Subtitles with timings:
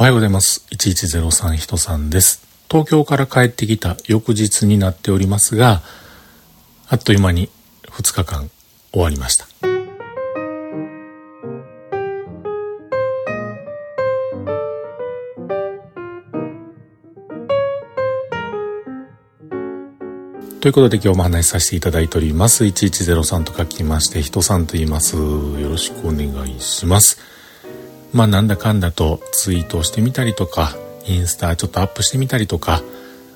[0.00, 0.64] おはようございます。
[0.70, 2.46] 1103人さんです。
[2.70, 5.82] 東京から帰ってきた翌日になっておりますが、
[6.88, 7.50] あっという間に
[7.88, 8.48] 2日間
[8.92, 9.48] 終わりました。
[20.60, 22.62] ということで今日も話しさせていただいております。
[22.62, 25.16] 1103と書きまして、人さんと言います。
[25.16, 27.18] よろしくお願いします。
[28.12, 30.76] まあなんだかんだとツイートしてみたりとか、
[31.06, 32.82] インスタちょっとアップしてみたりとか、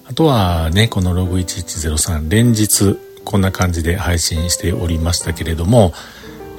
[0.04, 5.92] あとはね、このログ1103連日こんな感じで配信しておりましたけれども、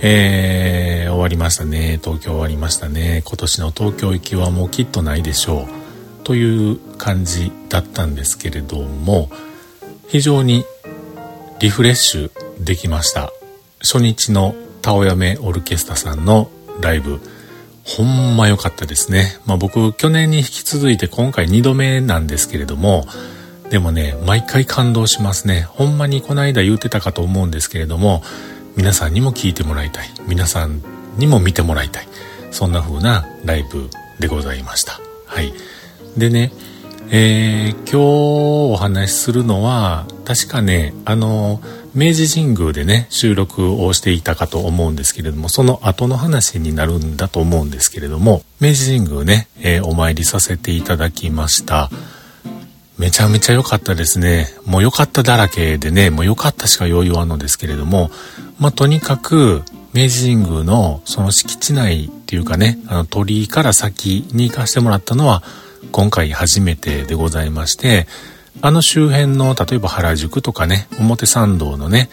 [0.02, 2.00] えー、終わりましたね。
[2.04, 3.22] 東京終わりましたね。
[3.26, 5.84] 今年の東京行きはもうきっとないでしょう。
[6.24, 9.30] という感じだったんですけれども、
[10.08, 10.66] 非常に
[11.60, 13.32] リフレッシュできました。
[13.80, 16.50] 初日のタオヤメオルケスタさんの
[16.82, 17.20] ライブ、
[17.84, 19.38] ほんま良かったですね。
[19.46, 23.06] まあ僕、去年に引き続いて今回2度目なんですけれども、
[23.70, 25.62] でもね、毎回感動しますね。
[25.70, 28.24] ほんまにこの間言うてたかと思うんですけれども、
[28.76, 30.10] 皆さんにも聞いてもらいたい。
[30.28, 30.82] 皆さん
[31.18, 32.08] にも見てもらいたい。
[32.52, 35.00] そんな風なライブでございました。
[35.26, 35.54] はい。
[36.18, 36.52] でね、
[37.10, 37.98] えー、今日
[38.74, 41.60] お話しするのは、確かね、あの、
[41.96, 51.92] 明治神宮でね、収録をしていたかと思うんですけれども、その後の話になるんだと思うんですけれども、明治神宮ね、えー、お参りさせていただきました。
[52.98, 54.48] めちゃめちゃ良かったですね。
[54.66, 58.10] もう良かっただらけでね、もう良かったしかよう言わんのですけれども、
[58.60, 59.64] まあ、とにかく、
[59.94, 65.44] 明治神宮のその敷地内っていうかね、あの鳥居から先に行かせてもらったのは、
[65.92, 68.08] 今回初めてでございまして、
[68.62, 72.10] あの周辺の、例えば原宿とかね、表参道のね、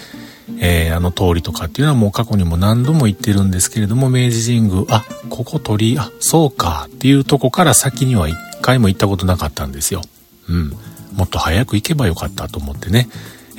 [0.59, 10.03] えー、あの通りとかっていうのはもう過去にも何度も行ってるんですけれども、明治神宮、あ、ここ鳥居、あ、そうかっていうとこから先には一回も行ったことなかったんですよ。
[10.49, 10.73] うん。
[11.15, 13.09] もっと早く行けばよかったと思ってね、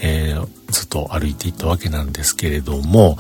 [0.02, 3.18] えー、ずっと歩いていったわけなんですけれども、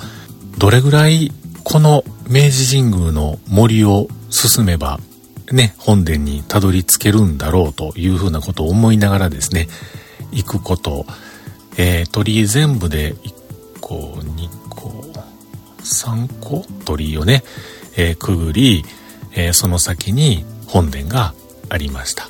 [0.58, 1.32] どれぐらい
[1.64, 5.00] この明治神宮の森を進めば
[5.56, 9.68] ね、本殿にたどり着けるんだろうというふうなことを思いながらですね、
[10.32, 11.06] 行くこと、
[11.78, 13.34] えー、鳥居全部で1
[13.80, 14.90] 個、2個、
[15.80, 17.44] 3個鳥居をね、
[17.98, 18.86] えー、くぐり、
[19.34, 21.34] えー、その先に本殿が
[21.70, 22.28] ありました。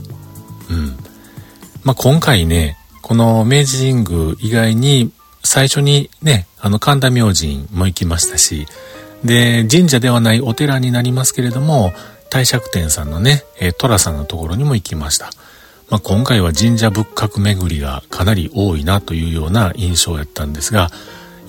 [0.70, 0.98] うん。
[1.84, 5.12] まあ、今回ね、この明治神宮以外に
[5.44, 8.68] 最初にね、あの神田明神も行きましたし、
[9.24, 11.94] で、神社ではないお寺になりますけれども、
[12.32, 15.32] 帝釈天さんのね、えー、寅さんのところにも行きました。
[15.90, 20.90] まあ、今回は神社仏閣巡りがかなり多いなというような印象やったんですが、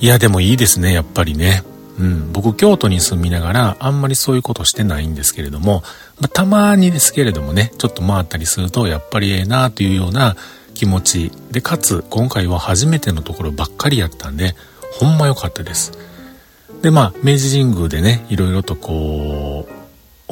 [0.00, 1.62] いやでもいいですね、やっぱりね。
[2.00, 5.84] うん、僕京都に住みながらあんまりそういうことしてないんですけれども、
[6.18, 10.34] まあ、たまにですけれどもね、ちょっと回ったりするとやっぱりええなというような
[10.74, 14.56] 気持ちで、かつ今回は初めてのところばっかりやったんで、
[14.98, 15.92] ほんま良かったです。
[16.82, 19.71] で、まあ、明治神宮でね、いろいろとこう、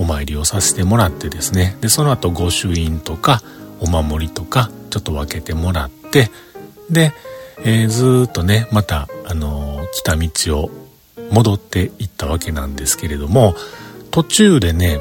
[0.00, 1.76] お参りをさせてもらってですね。
[1.82, 3.42] でその後御朱印とか
[3.80, 6.30] お守りとかちょっと分けてもらって
[6.88, 7.12] で、
[7.64, 10.70] えー、ずっとねまた、あのー、来た道を
[11.30, 13.54] 戻っていったわけなんですけれども
[14.10, 15.00] 途中でね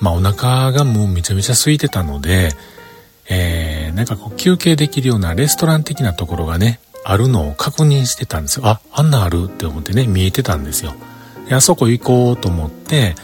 [0.00, 2.50] まあお腹がもうめちゃめちゃ空いてたので、
[3.30, 8.66] えー、なんかこう休憩できるようなレストラン的なところがねあるのを確認してたんですよ。
[8.66, 10.92] ああんなあるって思ってね見えてたんですよ。
[11.50, 13.14] あそこ行こうと思って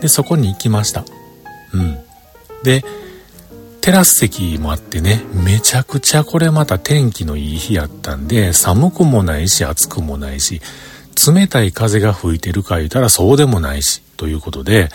[0.00, 1.04] で、そこに行きました。
[1.72, 1.98] うん。
[2.62, 2.84] で、
[3.80, 10.60] テラス席もあってね、めちゃくちゃこれまた天気のいい日やったんで、寒くもないし暑くもないし、
[11.34, 14.88] 冷たい風が吹いてるか言うたらそうでもないし、ということで、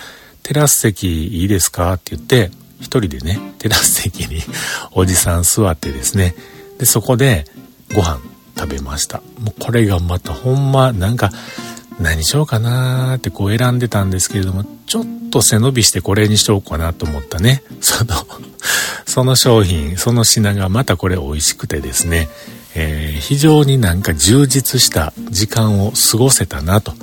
[0.44, 1.94] テラス席いいですか？
[1.94, 4.42] って言って、一人でね、テラス席に
[4.92, 6.36] おじさん座ってですね、
[6.80, 7.46] で、そこで
[7.96, 8.20] ご飯
[8.58, 9.22] 食べました。
[9.40, 11.32] もうこれがまたほんま、なんか、
[12.00, 17.64] 何しようかなーってこう選んでたんですけれども、ちょっと背伸びしてこれにしようかなと思ったね。
[17.82, 18.14] その、
[19.06, 22.30] その商品、その品がまたこれ美味しくてですね、
[22.76, 26.94] えー、非常になんか充実した時間を過ごせたなと。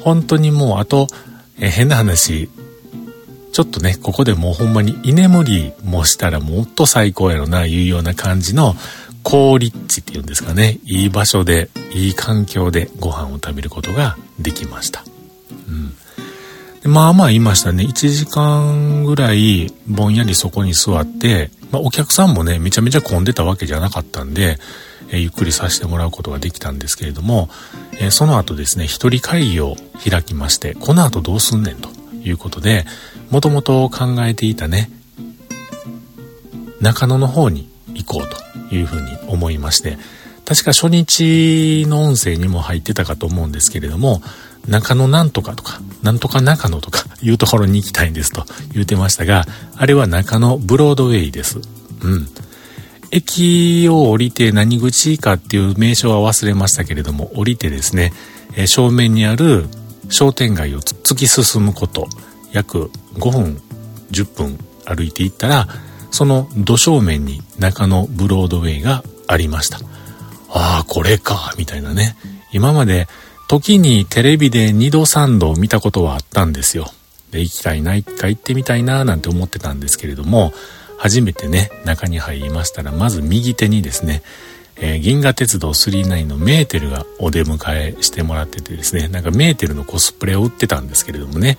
[0.00, 1.08] 本当にもうあと、
[1.58, 2.50] えー、変な話、
[3.52, 8.76] ちょっとね、ここでもうほんまに居眠りもしたらもっと最高やろな、いうような感じの
[9.28, 15.02] 高立地っていうんですかね、いい場所で、いい環境でご飯を食べることができました。
[15.68, 15.90] うん。
[16.80, 17.82] でまあまあ言いましたね。
[17.82, 24.58] 1時間ぐらいぼんやりそこに座って、まあ、お客さんもね、めちゃめちゃ混んでたわけじゃなかったんで、
[25.10, 27.50] え、ゆっくりさせてもらうことができたんですけれども、
[27.98, 29.74] え、その後ですね、一人会議を
[30.08, 31.88] 開きまして、この後どうすんねんと
[32.22, 32.86] いうことで、
[33.30, 34.88] もともと考えていたね、
[36.80, 39.98] 中野の方に行こうというふうに思いまして、
[40.44, 44.22] 確か初日の音声にも入ってたかと思うんですけれども、
[44.68, 49.44] 中野なんとかとか、なんとか中野とかいうところに行きたいんですと言ってましたが、
[49.76, 51.60] あれは中野ブロードウェイです。
[52.02, 52.28] うん。
[53.10, 58.12] 駅を降りて何口かっていう名称は忘れましたけれども、降りてですね、
[58.56, 59.66] え正面にある
[60.08, 62.08] 商店街を突き進むこと、
[62.52, 63.62] 約5分、
[64.10, 65.68] 10分歩いていったら、
[66.16, 69.80] その土正面に中野ブロードウェイがありました。
[70.48, 72.16] ああ、これか、みたいなね。
[72.52, 73.06] 今まで
[73.48, 76.90] 時にテレビで2度3度見たことはあったんですよ。
[77.32, 80.54] で、行きたいな、一回行ってみたいな、なんて思ってたんですけれども、
[80.96, 84.22] 初めてね、中に入りましたら、まず右手にですね、
[84.78, 91.56] えー、銀河鉄道39のメーテルがお出迎えしてもらっててですね、なんかメーテルのコスプレを売ってたんですけれどもね、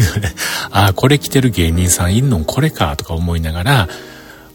[0.70, 3.88] ああ、これ着てる芸人さんいんのこれか、とか思いながら、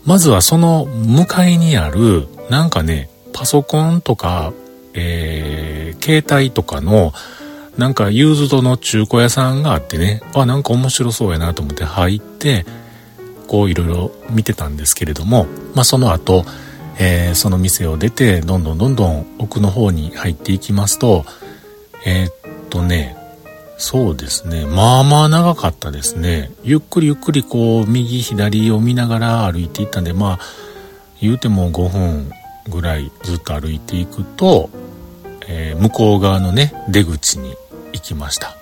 [0.05, 4.53] まずはその向かいにある、なんかね、パソコンとか、
[4.93, 7.13] えー、携帯とかの、
[7.77, 12.65] なんかユーズドの中古屋さんがあってね、あ、なんか面白そうやなと思って入って、
[13.47, 15.45] こういろいろ見てたんですけれども、
[15.75, 16.45] まあその後、
[16.99, 21.25] えー、その店を出て、どんどんどんどん奥の方に入っていきますと、
[22.05, 22.33] えー、っ
[22.69, 23.15] とね、
[23.77, 24.65] そうですね。
[24.65, 26.51] まあまあ長かったですね。
[26.63, 30.39] ゆっくりゆっくりこう、右左を見ながら歩いていったんで、まあ、
[31.21, 32.31] 言うても5分
[32.69, 34.69] ぐらいずっと歩いていくと、
[35.47, 37.55] えー、向こう側のね、出口に
[37.93, 38.57] 行きました。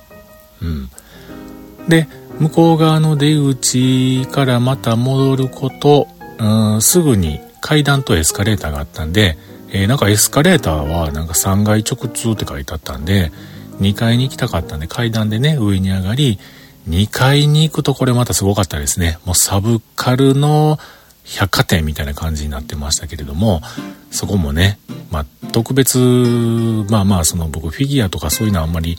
[0.62, 0.90] うん。
[1.88, 2.08] で、
[2.40, 9.40] 向こう側の出口からまた戻ること、うん、すぐに階段とエスカレーターがあったんで、
[9.70, 13.32] えー、なんかエスカレーターはなんか3階直通って書いてあったんで、
[13.80, 16.38] 2階に行きたかったんで階段でね、上に上がり、
[16.88, 19.18] 2階に行くとこれまたすごかったですね。
[19.26, 20.78] もうサブカルの
[21.24, 23.62] 百貨店みたいな感じになってましたけれども、
[24.12, 24.78] そこもね、
[25.10, 25.98] まあ、特別、
[26.92, 28.96] まあまあ、その僕フィギュアとかそういうのはあんまり、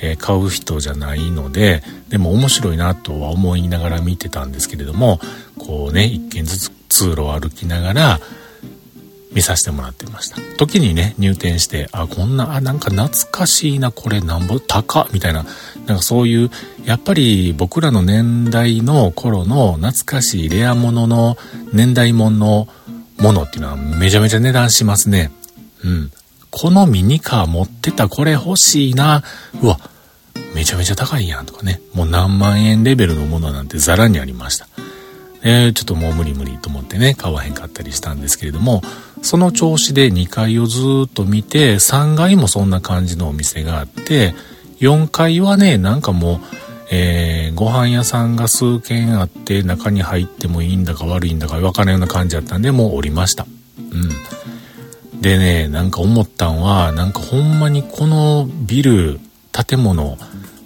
[0.00, 5.20] えー、買う人じゃないので、でも面白いなとは思いながら見てたんですけれども、
[5.58, 8.20] こうね、一軒ずつ通路を歩きながら、
[9.32, 10.38] 見させてもらってました。
[10.56, 15.44] 時にね、入店して、あ、こんな、あ、なんか懐かしいな、これなんぼ、高みたいな、
[15.84, 16.50] なんかそういう、
[16.86, 21.36] やっぱり僕らの年代の頃の懐かしいレアものの
[21.74, 22.68] 年代物の
[23.18, 25.30] ものっていうのはめちゃめちゃ値段しますね。
[25.84, 26.12] うん。
[26.50, 29.22] このミニカー持ってたこれ欲しいな。
[29.60, 29.78] うわ、
[30.54, 31.82] めちゃめちゃ高いやんとかね。
[31.92, 34.66] もう何万円レベルのものなんてザラにありました。
[35.48, 38.82] え、ちょっともう無理無理と思ってね、買わへんかったりしたんですけれども、
[39.22, 44.34] その調子で2階をずっと見て、3階もそんな感じのお店があって、
[44.80, 46.40] 4階はね、なんかもう、
[46.90, 53.46] えー、ご飯屋さんが数軒あって中に入ってもいいんだか悪いんだか分からないような感じだったんでもう降りました。
[53.78, 55.20] うん。
[55.20, 59.20] でね、なんか思ったんは、なんかほんまにこのビル、
[59.52, 60.18] 建物、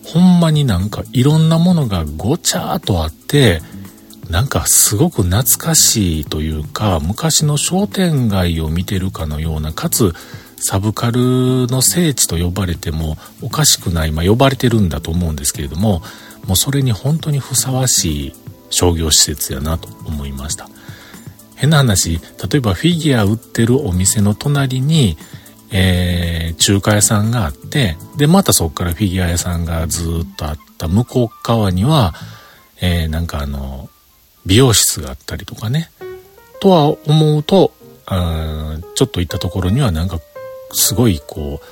[0.05, 3.63] ほんまになんかいろんなものがごちゃーっとあって、
[4.31, 10.13] なんかすごく懐かしいというか昔の商店街を見てるかのようなかつ
[10.57, 16.03] サブカルの聖地と呼ばれてもおかしくない、まあ、呼ばれてるんだと思うんですけれども
[16.47, 18.33] もうそれに本当にふさわしい
[18.71, 20.69] 商業施設やなと思いました。
[21.57, 25.17] 変な話例えばフィギュア売ってるお店の隣に
[25.73, 32.13] えー、中華屋さんがあってでまたそこからフィギュア屋さんがずっとあった向こう側には、
[32.81, 33.89] えー、なんかあの
[34.47, 35.91] 美容室があったりとかね。
[36.61, 37.73] とは思うと、
[38.07, 40.19] あちょっと行ったところにはなんか
[40.73, 41.67] すごいこう、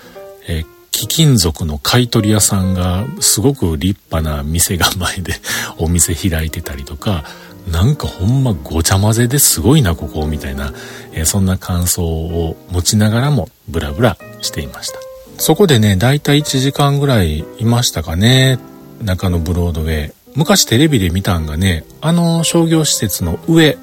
[0.48, 5.34] えー、貴金属の買い取り屋さんがすごく立派な店が前で
[5.78, 7.24] お店開いてたりとか、
[7.70, 10.72] なんかほんまごちゃ混ぜですごいなここみたいな、
[11.12, 14.98] えー、そんな感想を持ちながらもブラブラしていました。
[15.38, 18.58] そこでね、だいたい1時間ぐらいいましたかね。
[19.02, 20.12] 中野ブロードウェイ。
[20.38, 23.76] 昔テレビで見たんがね、あの商業施設の上、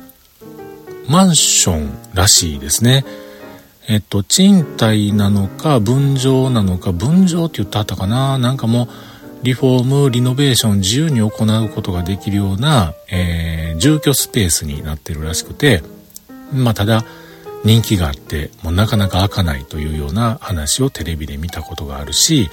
[1.10, 3.04] マンションらしいですね。
[3.90, 8.88] えっと、賃貸なのか、分譲なのか、分譲って言ったったかななんかもう、
[9.44, 15.84] リフォーム、リノベーション自由に行うことができるような、えー、住居スペースになってるらしくて、
[16.54, 17.04] まあ、ただ、
[17.66, 22.50] 人気があって、もうなかなか開かないというような話をテレビで見たことがあるし、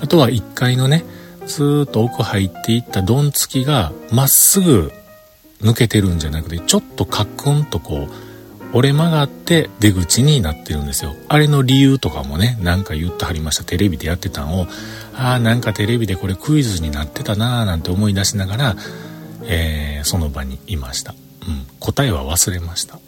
[0.00, 1.04] あとは1階のね、
[1.46, 4.92] ずっと奥入っていったドンつきがまっすぐ
[5.60, 11.14] 抜けてるんじゃなくてちょっとカクンとこう折れ曲がって出口になってるんですよ。
[11.28, 13.64] あれの理由とかもねなんか言ってはりました。
[13.64, 14.66] テレビでやってたんを
[15.14, 18.76] ああなんかテレビでこれクイズになってたなーなんて思い出しながら、
[19.44, 21.12] えー、その場にいました。
[21.12, 22.98] うん、答えは忘れました。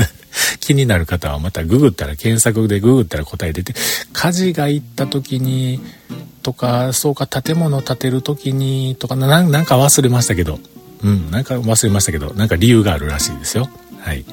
[0.60, 3.74] 気になる方はまたググったら検索でググったら答え出て
[4.12, 5.80] 火事が行った時に
[6.46, 10.60] とかそうか建物建てる時にとかななんか忘れましたけど。
[11.02, 13.68] うんなんか忘れましたけどなんか理由があるらしいですよ。
[14.00, 14.24] はい。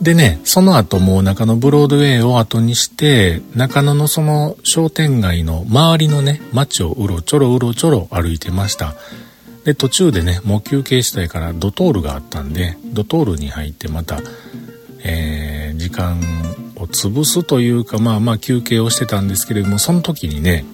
[0.00, 8.94] でねその後もう中野ブロードウェイを後にして中野のその商店街の周りのね街をうろちょろうろちょろ歩いてました。
[9.64, 14.20] で途中でねもう休憩したいからドトールがあったんでドトールに入ってまた
[15.02, 16.20] えー、時間
[16.76, 20.64] を潰すというかまあまあ休憩をしてたんですけれどもその時にね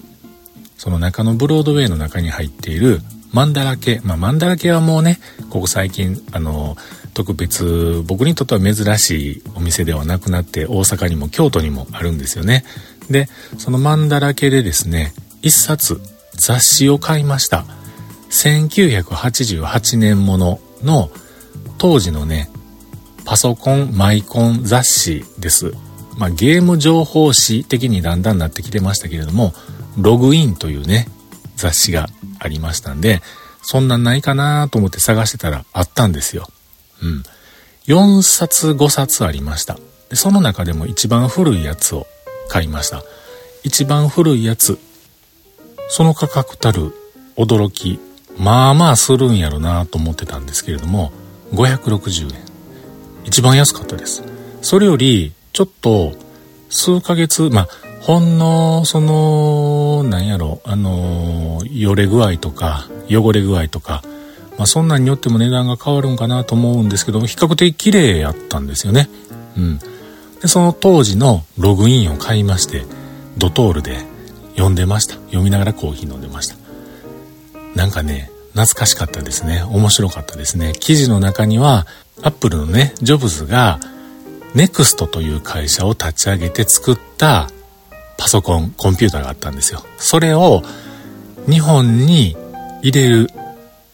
[0.77, 3.01] その中野ブロードウェイの中に入っている
[3.31, 4.01] マンダラケ。
[4.03, 6.77] まあマンダラケはもうねここ最近あの
[7.13, 12.63] 特別僕にとっては珍しいお店ではなくなって大阪にも京都にもあるんですよね。
[13.09, 13.27] で
[13.57, 16.01] そのマンダラケでですね一冊
[16.33, 17.65] 雑誌を買いました。
[18.29, 21.09] 1988年ものの
[21.77, 22.49] 当時のね
[23.25, 25.73] パソコン、マイコン雑誌です。
[26.17, 29.53] まあ、ゲーム情報誌的にだんだんなってきてましたけれども、
[29.97, 31.07] ログインというね、
[31.55, 32.07] 雑誌が
[32.39, 33.21] ありましたんで、
[33.61, 36.47] そんなんないかなと思って探してたらあったんですよ。
[37.01, 37.23] うん。
[37.87, 39.77] 4冊5冊ありました。
[40.09, 42.05] でその中でも一番古いやつを
[42.49, 43.03] 買いました。
[43.63, 44.77] 一番古いやつ。
[45.89, 46.93] その価格たる
[47.37, 47.99] 驚き、
[48.37, 51.11] まあまあするんやろなと思ってたんですけれども、
[51.53, 52.43] 560円。
[53.23, 54.23] 一番安かったです。
[54.61, 56.13] それより、ちょっと、
[56.69, 57.67] 数ヶ月、まあ、
[58.05, 64.03] ほんの、その、なんやろ、あの、よれ具合とか、汚れ具合とか、
[64.59, 69.09] まあ、そんなんによっても値段が変わるんかなと思うんですけども比較的綺麗やったんですよね。
[69.57, 69.79] うん。
[70.39, 72.85] で、その当時のログインを買いまして、
[73.39, 73.97] ドトールで
[74.51, 75.15] 読んでました。
[75.15, 76.55] 読みながらコーヒー飲んでました。
[77.73, 79.63] なんかね、懐かしかったですね。
[79.63, 80.73] 面白かったですね。
[80.79, 81.87] 記事の中には、
[82.21, 83.79] アップルのね、ジョブズが、
[84.53, 87.49] ネクストという会社を立ち上げて作った
[88.17, 89.83] パソコン、コンピューターがあったんですよ。
[89.97, 90.63] それを
[91.49, 92.35] 日本に
[92.81, 93.31] 入れる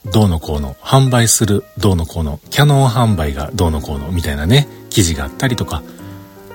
[0.05, 5.83] どうのこうの、販売するどうのこうの、キャノン販売がどうのこうのみたいなね、記事があったりとか、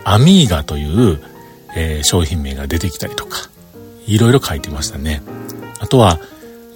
[0.05, 1.23] アミーガという、
[1.77, 3.49] えー、商品名が出てきたりとか、
[4.07, 5.23] いろいろ書いてましたね。
[5.81, 6.19] あとは、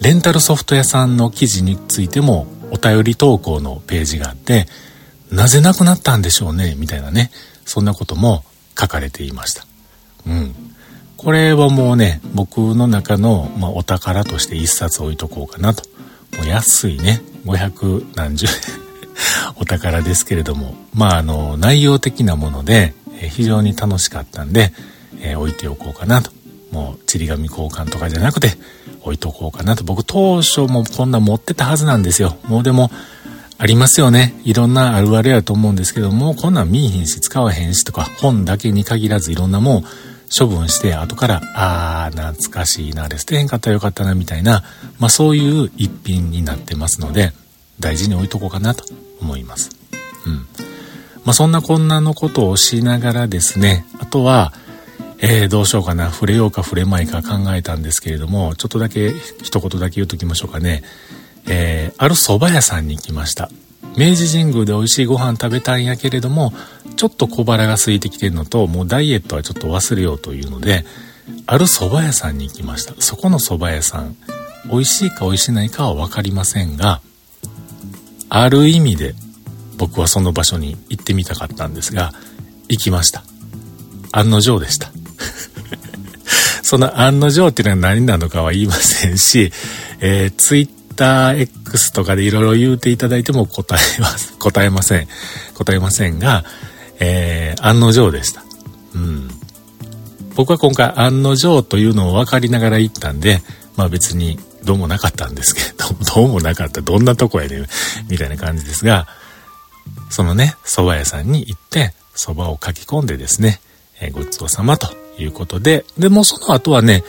[0.00, 4.66] レンタルソフト屋さんの記事についてもお便り投稿のページがあって、
[5.30, 7.30] なぜなくなったんでしょうねみたいなね、
[7.64, 8.44] そんなことも
[8.78, 9.66] 書かれていました。
[10.26, 10.69] うん。
[11.20, 15.82] これはもうね、僕の中の、まあ、お宝として一冊置いとこうかなと。
[16.38, 18.52] もう安いね、500何十円
[19.60, 24.72] お宝ですけれども、まあ、あの、内容的なもので、え非常に楽しかったんで、
[25.20, 26.30] えー、置いておこうかなと。
[26.72, 28.56] もう、ちり紙交換とかじゃなくて、
[29.02, 29.84] 置いとこうかなと。
[29.84, 32.38] 僕当初もこんな持ってたはずなんですよ。
[32.48, 32.90] もうでも、
[33.58, 34.40] ありますよね。
[34.44, 39.84] いろんなあるあるやと思うんですけども、こんなん見えへんし、使わへんしとか、本だけに限らずいろんなもん
[40.36, 44.62] 処分して、後から、あー、懐かしいな、あれ捨てへんかったらよかったな、みたいな、
[44.98, 47.32] まあそういう一品になってますので、
[47.80, 48.84] 大事に置いとこうかなと
[49.20, 49.70] 思います。
[50.26, 50.34] うん。
[51.24, 54.52] まあそんなこんなのことをしながらですね、あとは、
[55.22, 60.82] えー、どうしようかな、触れようか触れまいか考えたんですけれども、ちょっとだけ、一言だけ言うときましょうかね。
[61.46, 63.50] えー、ある蕎麦屋さんに行きました。
[63.96, 66.52] 明治神宮で美味しいご飯食べたいんやけれども、
[66.96, 70.84] ちょっと小腹が空いてきてるのと、もうダイエットはちょっと忘れようというので、
[71.46, 72.94] ある蕎麦屋さんに行きました。
[72.98, 74.16] そこの蕎麦屋さん、
[74.70, 77.00] 美味しいか美味しないかは分かりませんが、
[78.28, 79.14] ある意味で
[79.76, 82.12] 僕はその場所に行ってみたかったんですが、
[82.68, 83.24] 行きました。
[84.12, 84.90] 案の定でした。
[86.62, 89.52] その案の定っていうのは何なのかは言いませんし、
[90.00, 95.08] えー、ツイッター X とかでいろいろ言うていただいても答えます、 答えません。
[95.54, 96.44] 答えませんが、
[96.98, 98.44] えー、案の定でした。
[98.94, 99.30] うん。
[100.34, 103.42] 僕は今回案の定というのを分かりながら行ったんで、
[103.76, 106.82] まあ別にどうもなかったんですけど、 どうもなかった。
[106.82, 107.66] どんなとこやねん、
[108.08, 109.08] みたいな感じですが、
[110.10, 113.60] そのね、蕎麦屋さんに行って、蕎麦を書き込んでですね、
[114.00, 117.04] えー、ごちそうさまということで、でもその後はね、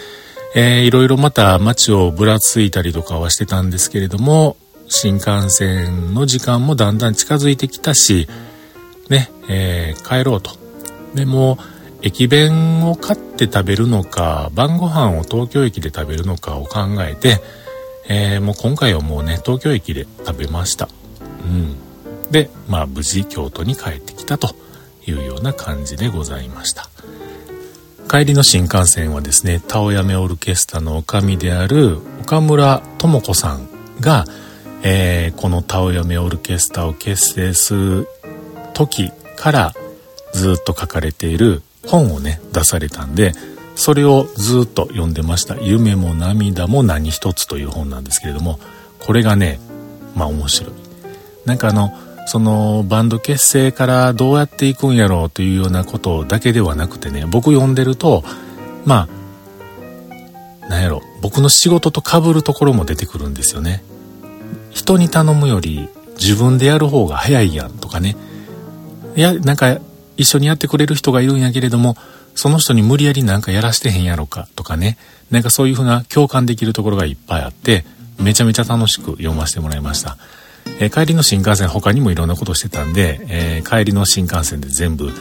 [0.53, 8.27] えー、いろいろまた街をぶらついたりとかはしてたんですけれども、新幹線の時間もだんだん近づいてきたし、
[9.09, 10.51] ね、えー、帰ろうと。
[11.15, 11.57] でも、
[12.01, 17.37] 駅弁を買って食べるのか、晩ご飯を東京駅で食べるのかを考えて、
[18.09, 20.89] えー、もう今回はもうね、東京駅で食べました。
[21.45, 21.75] うん。
[22.29, 24.55] で、まあ無事京都に帰ってきたと
[25.05, 26.90] いうような感じでございました。
[28.11, 33.69] 帰りの新幹線はですね、タオヤメオルケスタの女将である岡村智子さん
[34.01, 34.25] が、
[34.83, 38.07] えー、このタオヤメオルケスタを結成する
[38.73, 39.73] 時から
[40.33, 43.31] ずっと書かれている本をね出されたんで
[43.75, 48.59] それをずっと読んでました「夢も涙も何一つ」という本なんですけれども
[48.99, 49.61] これがね
[50.15, 50.73] まあ面白い。
[51.45, 51.93] なんかあの
[52.31, 58.23] そのバンド結成からどうやっていくんやろうというようなことだけではなくてね僕読んでると
[58.85, 59.09] ま
[60.61, 63.83] あなんやろ僕の仕事と被るところも出てくるんですよね。
[64.69, 68.15] 人に頼むより自分でやる方が早いやんとかね。
[69.17, 69.79] いやなんか
[70.15, 71.97] 一緒にやってくれる人がいるんやけれども
[72.33, 74.97] その人に無理やりなんかやらしてへんやろかとかね。
[75.31, 77.83] なんかそういうふうな共感できるところがいっぱいあって
[78.21, 80.17] めちゃめちゃ楽しく読ませてもらいました、
[80.79, 85.11] えー、帰りの新幹線他にもいろんなことしてたんで、えー、帰りの新幹線で全部、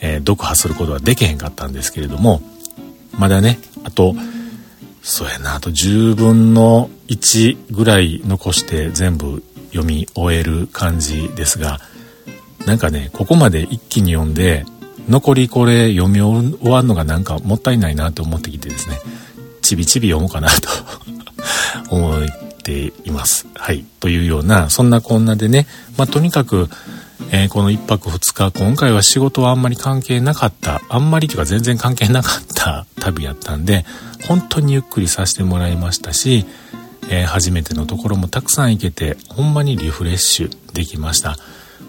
[0.00, 2.42] えー、読破することはできへんかったんですけれども
[3.18, 4.14] まだねあと
[5.02, 11.78] そうやなあと10分の1ぐらい残して全部読み終える感じですが
[12.66, 14.64] なんかねここまで一気に読んで
[15.08, 19.00] 残りこれ読み終わるのがなんかもったいないなと思ってきてですね
[19.62, 20.68] ちびちび読もうかなと
[21.90, 22.22] 思っ
[22.70, 23.48] ています。
[23.54, 23.84] はい。
[23.98, 25.66] というような、そんなこんなでね、
[25.98, 26.68] まあ、とにかく、
[27.32, 33.84] えー、この1泊2日、今回は仕事はあんまり関係なかった、あんまりというか全然関係なかった 旅やったんで、
[34.28, 36.46] 本当にゆっくりさせてもらいましたし、
[37.08, 41.36] えー、初めてのところもたくさん行けて、ほんまにリフレッシュできました。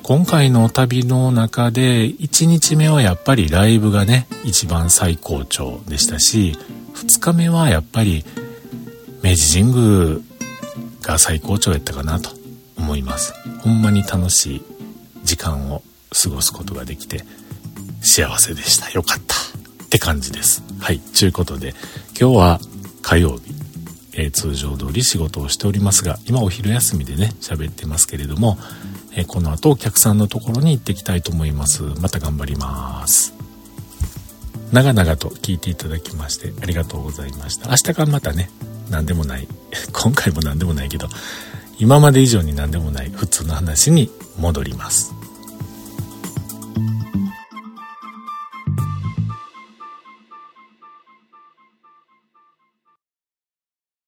[0.03, 6.57] 今回の旅の中で1日目はやっぱりライブがね一番最高潮でしたし
[6.95, 8.25] 2日目はやっぱり
[9.21, 10.30] 明治神宮
[11.01, 12.31] が最高潮やったかなと
[12.77, 14.63] 思いますほんまに楽しい
[15.23, 17.23] 時間を過ごすことができて
[18.01, 19.35] 幸せでしたよかった
[19.85, 21.73] って感じですはいちゅうことで
[22.19, 22.59] 今日は
[23.01, 23.53] 火曜日、
[24.13, 28.57] えー、通常通り仕事をしておりますが今お昼休みでね喋ってますけれども
[29.13, 31.83] えこの後お客さんのところに行ってきたいと思います。
[32.01, 33.33] また頑張ります。
[34.71, 37.69] 長々と聞いていただきましてありがとうございました。
[37.69, 38.49] 明日からまたね、
[38.91, 39.47] 何でもない、
[39.91, 41.07] 今回も何でもないけど、
[41.79, 45.15] 今まで以上に何でもない普通の話に戻ります。